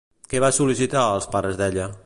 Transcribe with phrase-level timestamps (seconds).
[0.31, 1.91] Què va sol·licitar als pares d'ella?